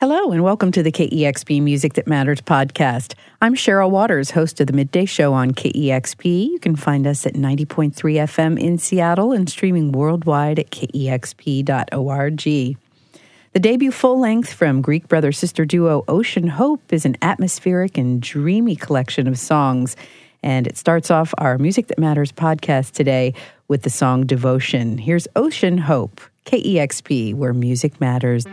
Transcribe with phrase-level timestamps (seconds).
[0.00, 3.14] Hello, and welcome to the KEXP Music That Matters podcast.
[3.42, 6.52] I'm Cheryl Waters, host of the Midday Show on KEXP.
[6.52, 12.42] You can find us at 90.3 FM in Seattle and streaming worldwide at kexp.org.
[12.44, 18.22] The debut full length from Greek brother sister duo Ocean Hope is an atmospheric and
[18.22, 19.96] dreamy collection of songs.
[20.44, 23.34] And it starts off our Music That Matters podcast today
[23.66, 24.98] with the song Devotion.
[24.98, 28.46] Here's Ocean Hope, KEXP, where music matters.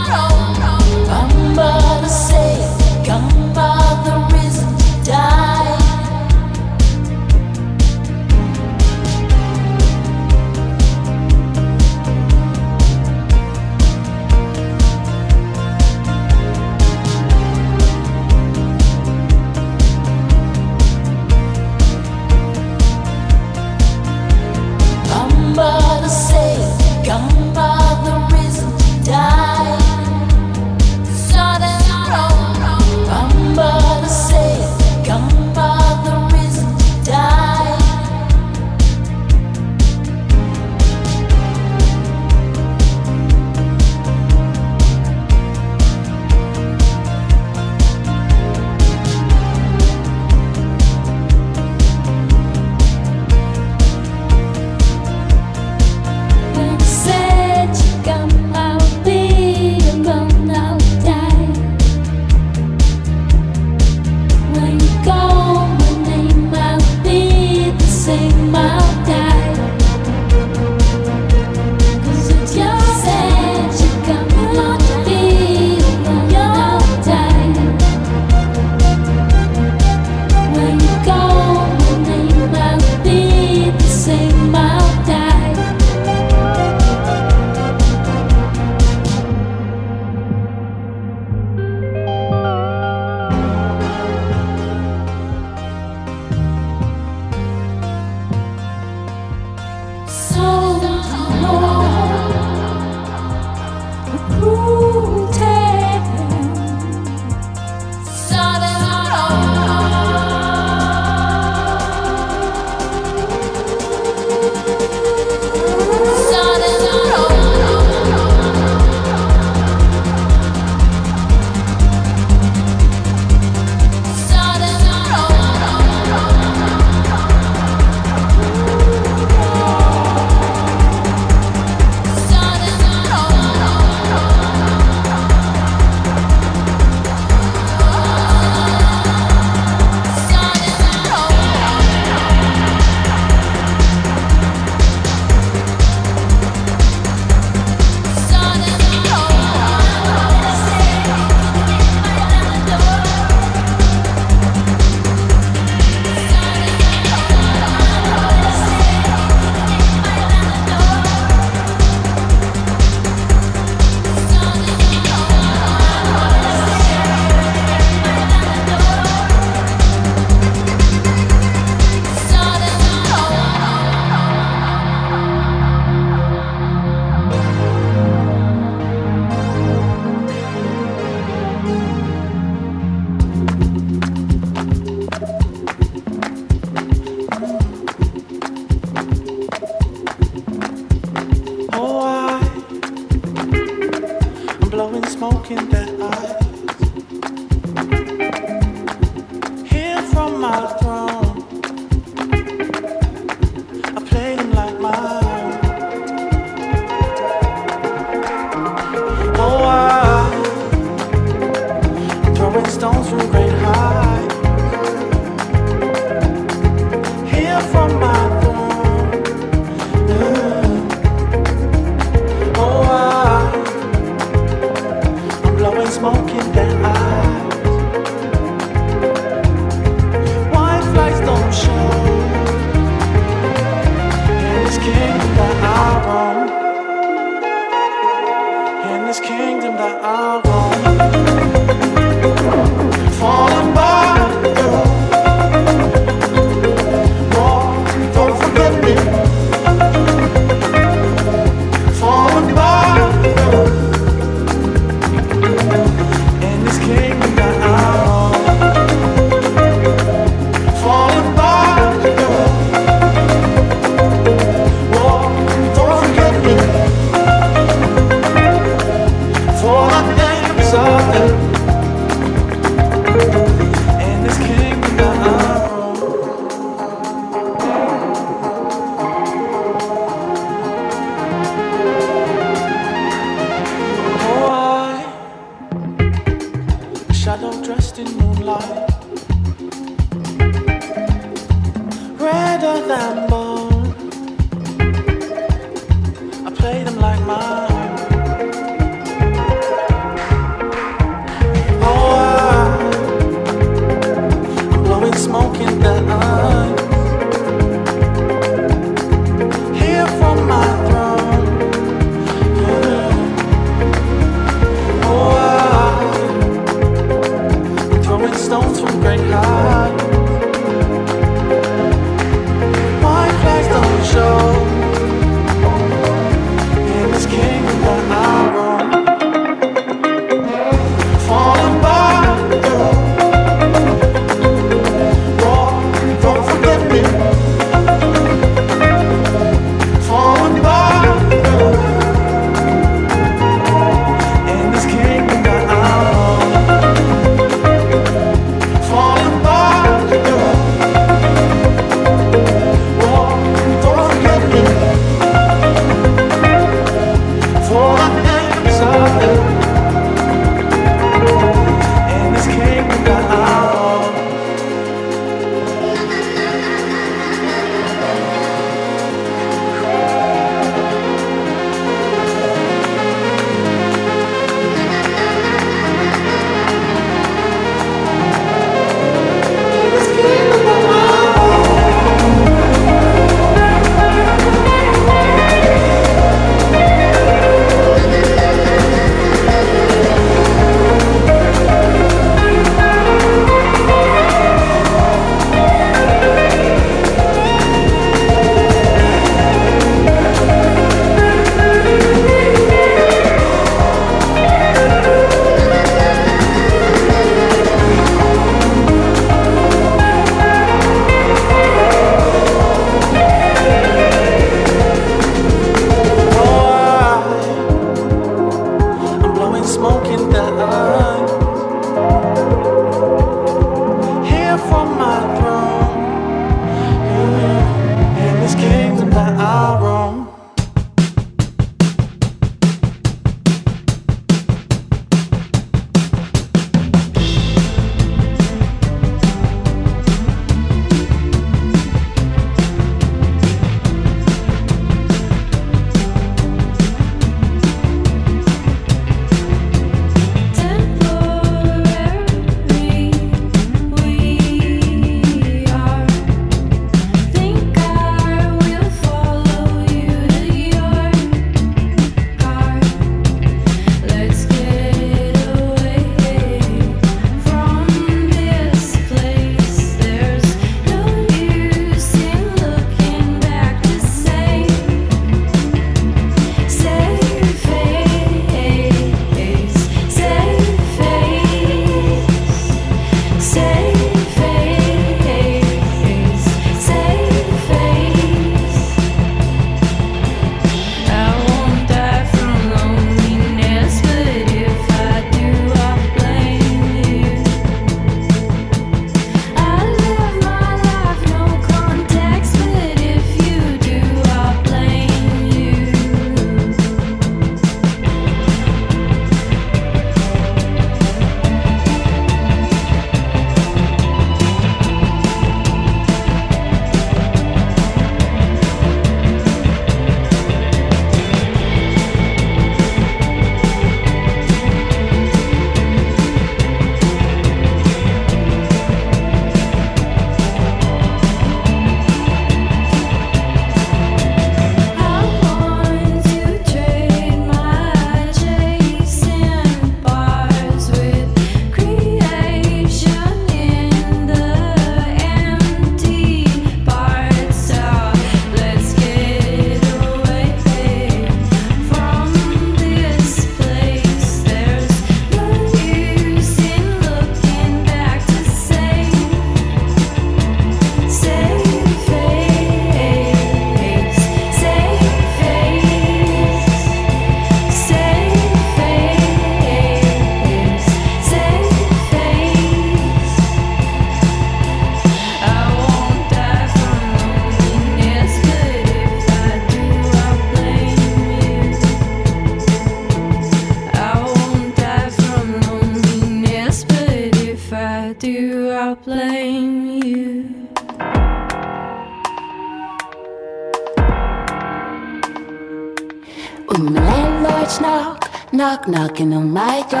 [598.88, 600.00] Knock, knocking on my door.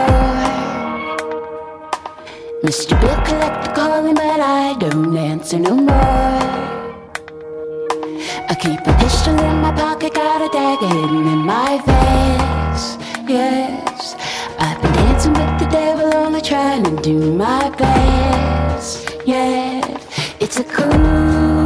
[2.62, 3.00] Mr.
[3.00, 5.94] Bill Collector calling, but I don't answer no more.
[8.48, 13.00] I keep a pistol in my pocket, got a dagger hidden in my vest.
[13.28, 14.16] Yes,
[14.58, 19.10] I've been dancing with the devil, only trying to do my best.
[19.26, 19.80] Yeah,
[20.40, 21.65] it's a cool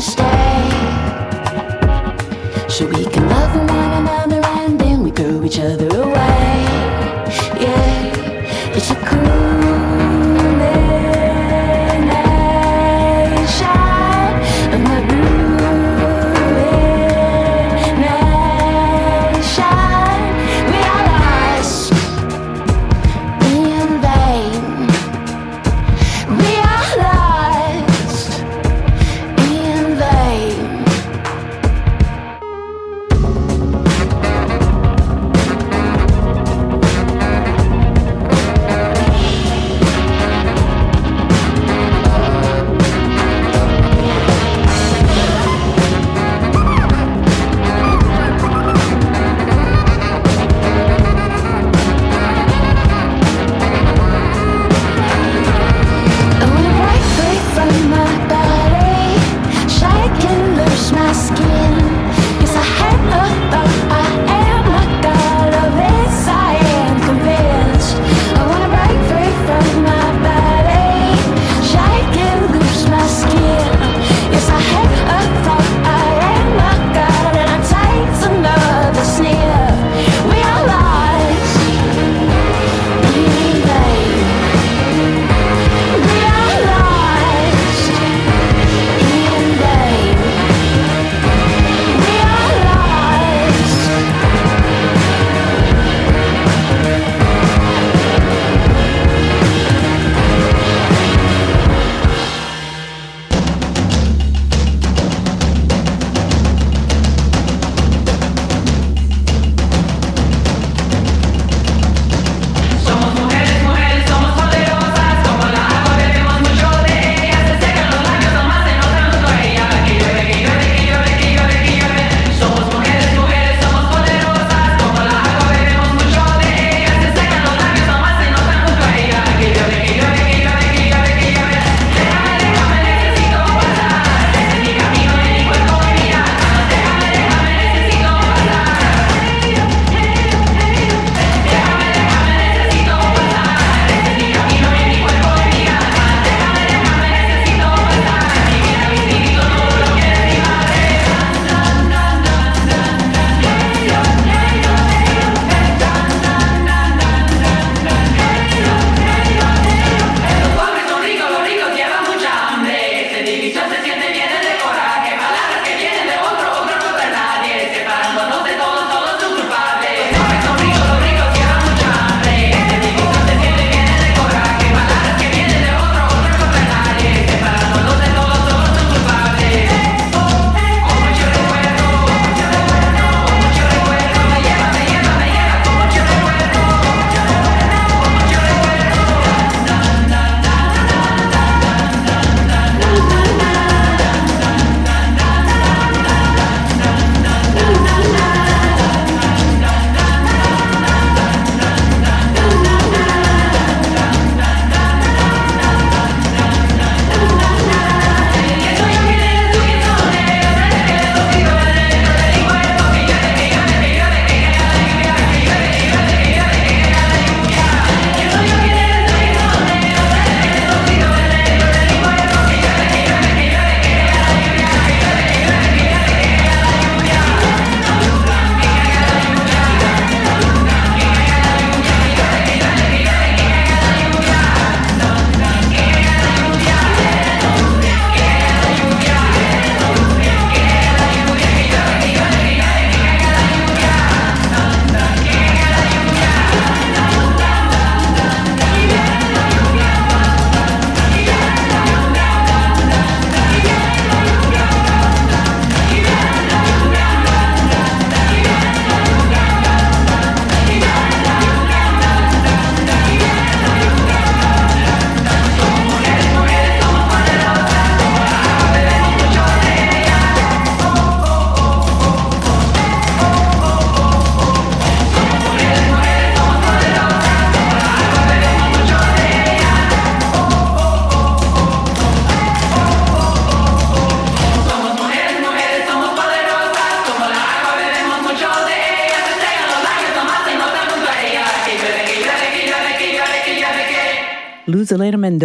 [0.00, 0.69] stay.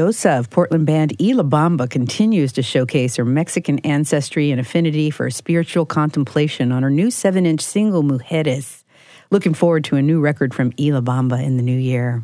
[0.06, 5.84] Mendoza of Portland band Bamba continues to showcase her Mexican ancestry and affinity for spiritual
[5.84, 8.84] contemplation on her new seven inch single, Mujeres.
[9.32, 12.24] Looking forward to a new record from Bamba in the new year.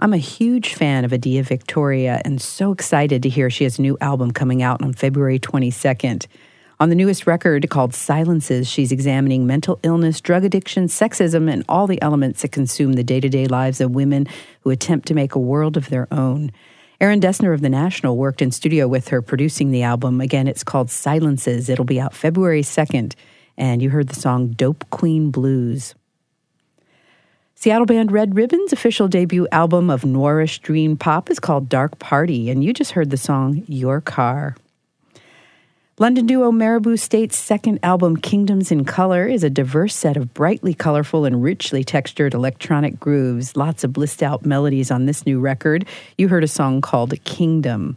[0.00, 3.82] I'm a huge fan of Adia Victoria and so excited to hear she has a
[3.82, 6.26] new album coming out on February 22nd.
[6.78, 11.86] On the newest record called Silences, she's examining mental illness, drug addiction, sexism, and all
[11.86, 14.26] the elements that consume the day to day lives of women
[14.60, 16.52] who attempt to make a world of their own.
[17.00, 20.20] Aaron Dessner of The National worked in studio with her producing the album.
[20.20, 21.70] Again, it's called Silences.
[21.70, 23.14] It'll be out February 2nd,
[23.56, 25.94] and you heard the song Dope Queen Blues.
[27.54, 32.50] Seattle band Red Ribbon's official debut album of noirish dream pop is called Dark Party,
[32.50, 34.56] and you just heard the song Your Car.
[35.98, 40.74] London duo Maribou State's second album, Kingdoms in Color, is a diverse set of brightly
[40.74, 43.56] colorful and richly textured electronic grooves.
[43.56, 45.86] Lots of blissed out melodies on this new record.
[46.18, 47.96] You heard a song called Kingdom.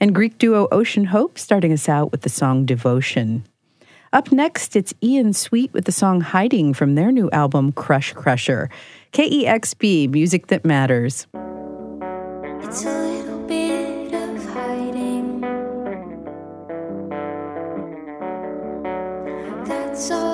[0.00, 3.44] And Greek duo Ocean Hope starting us out with the song Devotion.
[4.12, 8.68] Up next, it's Ian Sweet with the song Hiding from their new album, Crush Crusher.
[9.12, 11.28] KEXP, music that matters.
[19.98, 20.27] That's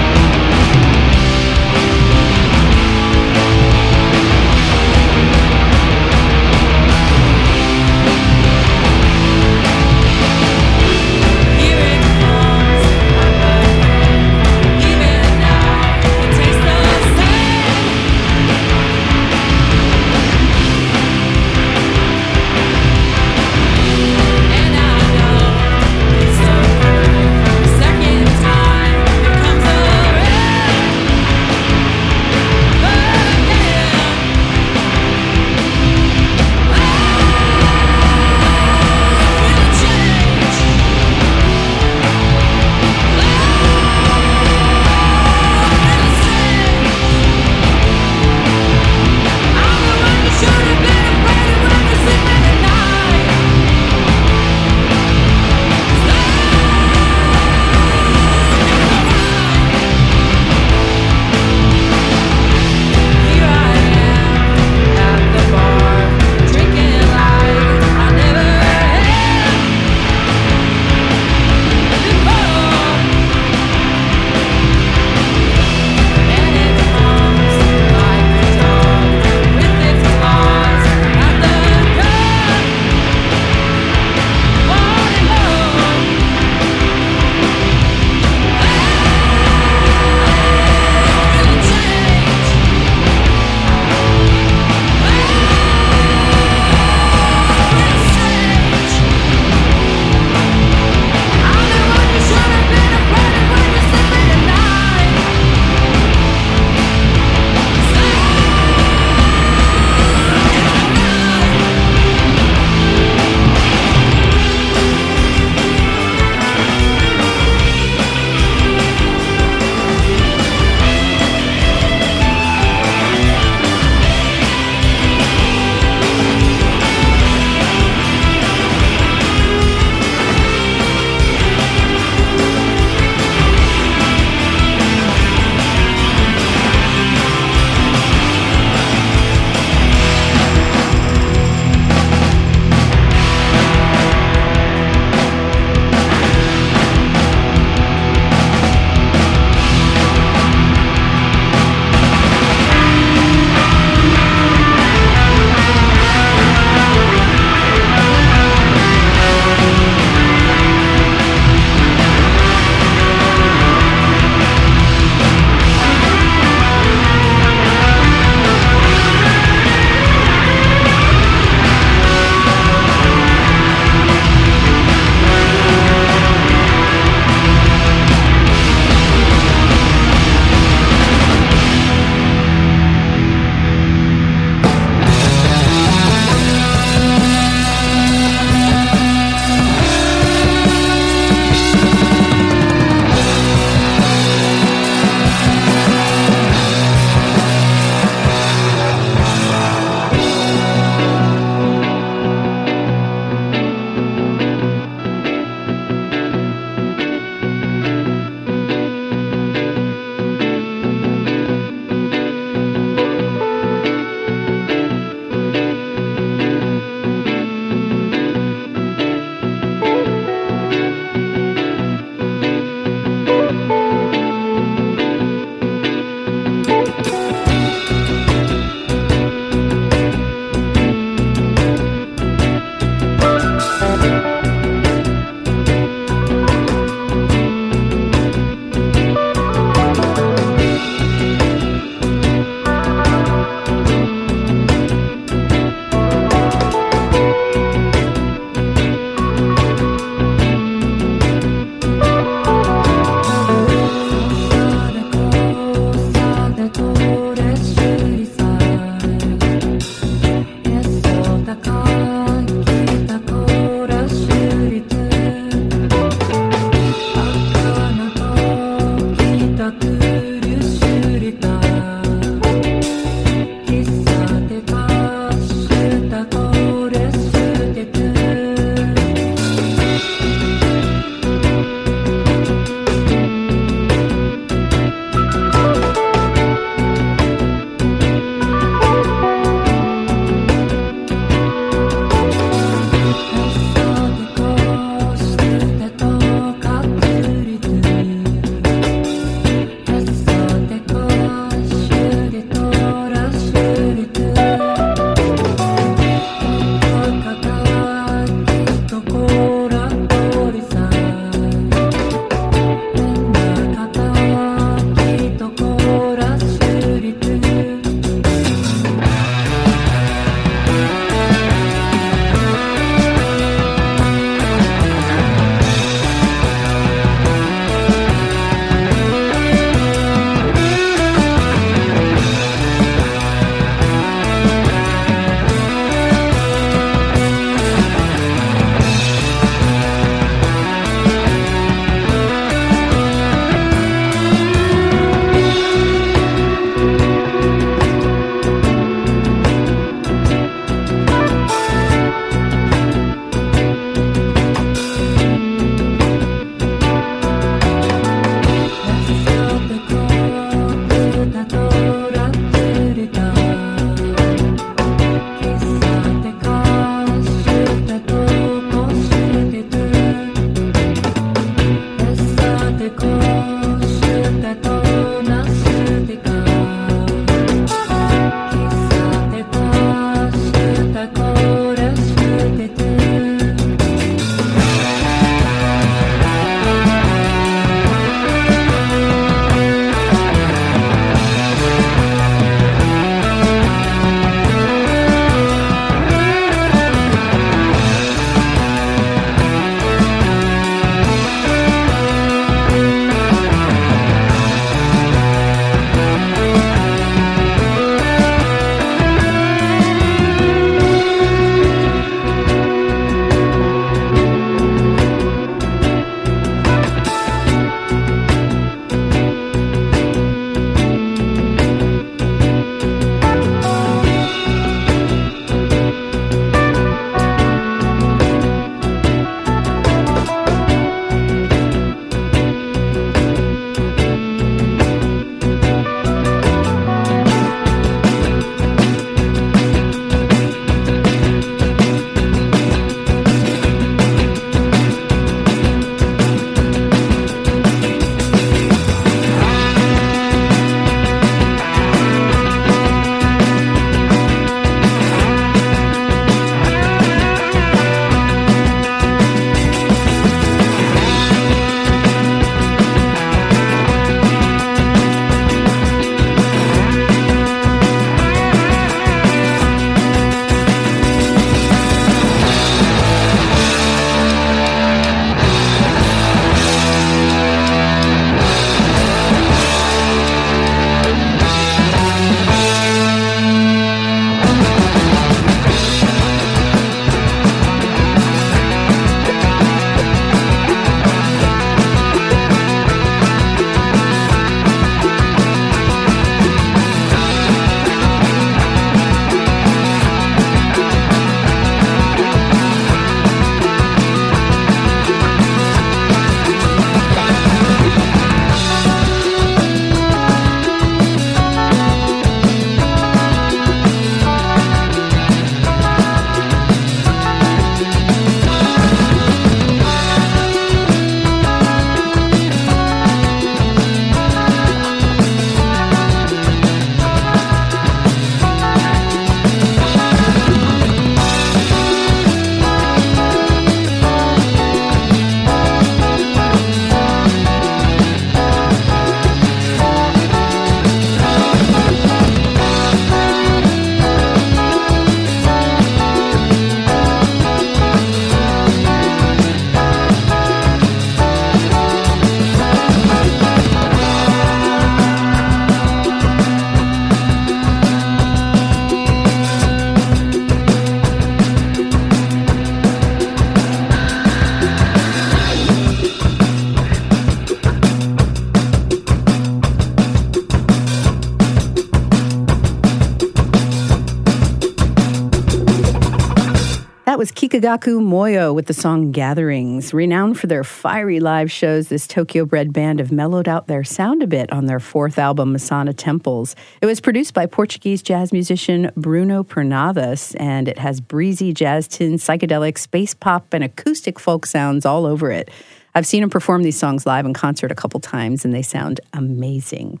[577.64, 579.94] Kikagaku Moyo with the song Gatherings.
[579.94, 584.22] Renowned for their fiery live shows, this Tokyo bred band have mellowed out their sound
[584.22, 586.54] a bit on their fourth album, Masana Temples.
[586.82, 592.22] It was produced by Portuguese jazz musician Bruno Pernadas, and it has breezy jazz tunes,
[592.22, 595.50] psychedelic, space pop, and acoustic folk sounds all over it.
[595.94, 599.00] I've seen them perform these songs live in concert a couple times, and they sound
[599.14, 600.00] amazing.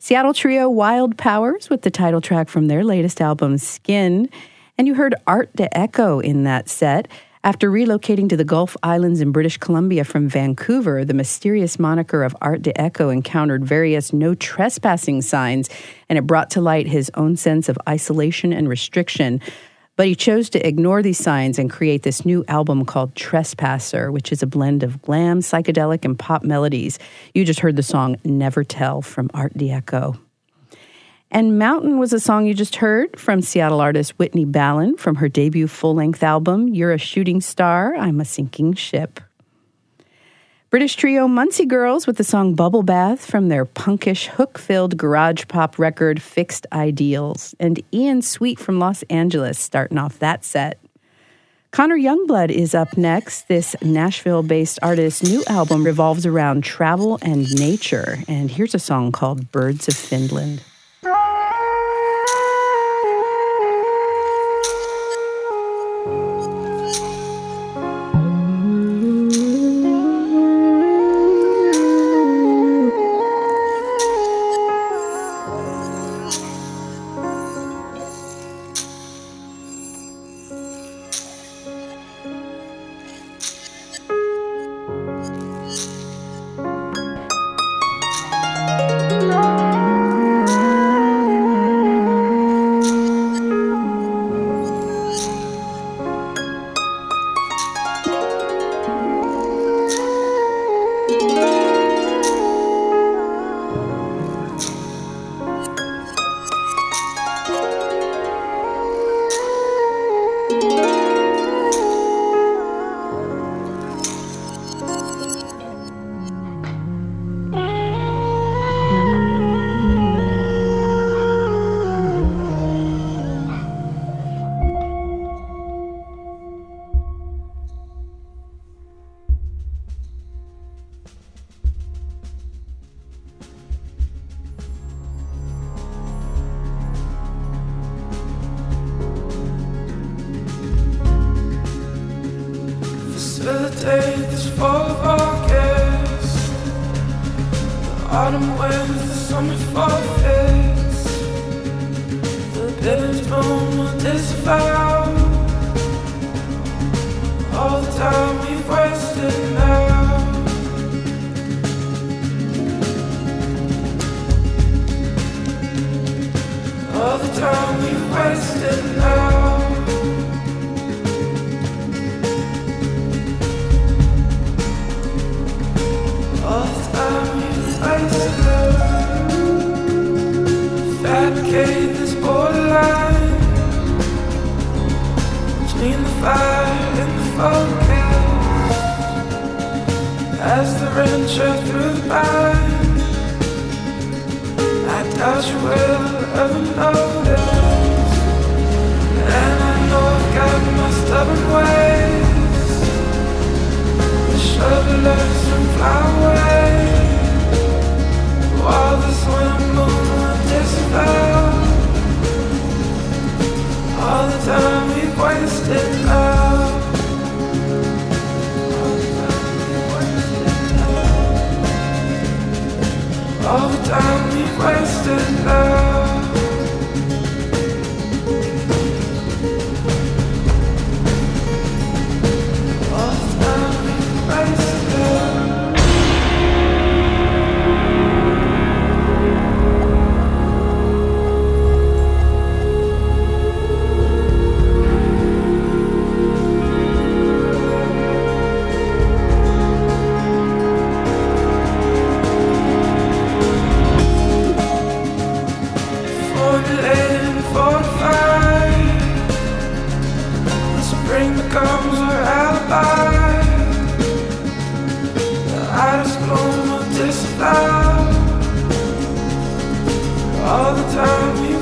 [0.00, 4.28] Seattle trio Wild Powwers with the title track from their latest album, Skin.
[4.78, 7.08] And you heard Art d'Ecco in that set.
[7.42, 12.36] After relocating to the Gulf Islands in British Columbia from Vancouver, the mysterious moniker of
[12.42, 15.70] Art d'Ecco encountered various no trespassing signs,
[16.08, 19.40] and it brought to light his own sense of isolation and restriction.
[19.94, 24.30] But he chose to ignore these signs and create this new album called Trespasser, which
[24.30, 26.98] is a blend of glam, psychedelic, and pop melodies.
[27.32, 30.18] You just heard the song Never Tell from Art d'Ecco.
[31.30, 35.28] And Mountain was a song you just heard from Seattle artist Whitney Ballen from her
[35.28, 39.20] debut full length album, You're a Shooting Star, I'm a Sinking Ship.
[40.70, 45.44] British trio Muncie Girls with the song Bubble Bath from their punkish, hook filled garage
[45.48, 47.54] pop record Fixed Ideals.
[47.58, 50.80] And Ian Sweet from Los Angeles starting off that set.
[51.70, 53.48] Conner Youngblood is up next.
[53.48, 58.18] This Nashville based artist's new album revolves around travel and nature.
[58.28, 60.62] And here's a song called Birds of Finland.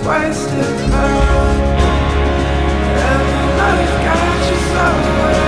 [0.06, 1.58] wasted love.
[2.96, 4.58] the life got you
[5.38, 5.43] so.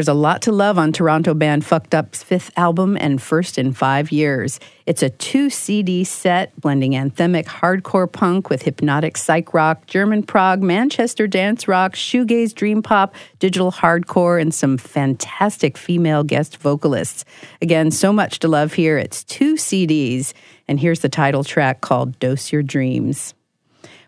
[0.00, 3.74] There's a lot to love on Toronto band Fucked Up's fifth album and first in
[3.74, 4.58] five years.
[4.86, 10.62] It's a two CD set blending anthemic hardcore punk with hypnotic psych rock, German prog,
[10.62, 17.26] Manchester dance rock, shoegaze dream pop, digital hardcore, and some fantastic female guest vocalists.
[17.60, 18.96] Again, so much to love here.
[18.96, 20.32] It's two CDs,
[20.66, 23.34] and here's the title track called Dose Your Dreams.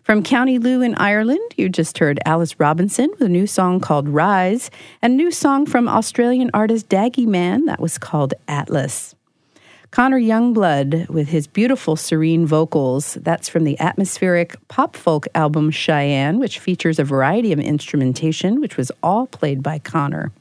[0.03, 4.09] From County Louth in Ireland, you just heard Alice Robinson with a new song called
[4.09, 4.69] Rise,
[5.01, 9.15] and a new song from Australian artist Daggy Man that was called Atlas.
[9.91, 13.13] Conner Youngblood with his beautiful serene vocals.
[13.21, 18.75] That's from the atmospheric pop folk album Cheyenne, which features a variety of instrumentation, which
[18.75, 20.33] was all played by Conner.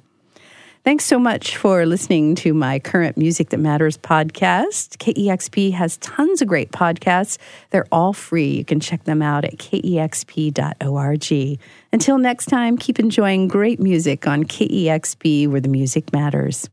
[0.84, 4.96] Thanks so much for listening to my current Music That Matters podcast.
[4.96, 7.38] KEXP has tons of great podcasts.
[7.70, 8.56] They're all free.
[8.56, 11.58] You can check them out at kexp.org.
[11.92, 16.68] Until next time, keep enjoying great music on KEXP where the music matters.